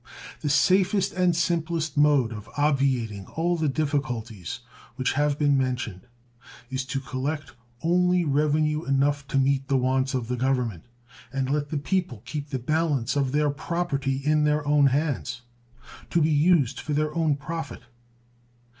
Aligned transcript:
The 0.39 0.49
safest 0.49 1.13
and 1.13 1.35
simplest 1.35 1.95
mode 1.95 2.31
of 2.31 2.49
obviating 2.57 3.27
all 3.35 3.55
the 3.55 3.69
difficulties 3.69 4.61
which 4.95 5.13
have 5.13 5.37
been 5.37 5.55
mentioned 5.55 6.07
is 6.71 6.85
to 6.87 6.99
collect 6.99 7.51
only 7.83 8.25
revenue 8.25 8.83
enough 8.83 9.27
to 9.27 9.37
meet 9.37 9.67
the 9.67 9.77
wants 9.77 10.15
of 10.15 10.27
the 10.27 10.37
Government, 10.37 10.87
and 11.31 11.51
let 11.51 11.69
the 11.69 11.77
people 11.77 12.23
keep 12.25 12.49
the 12.49 12.57
balance 12.57 13.15
of 13.15 13.31
their 13.31 13.51
property 13.51 14.15
in 14.17 14.43
their 14.43 14.65
own 14.67 14.87
hands, 14.87 15.43
to 16.09 16.19
be 16.19 16.31
used 16.31 16.79
for 16.79 16.93
their 16.93 17.13
own 17.13 17.35
profit. 17.35 17.83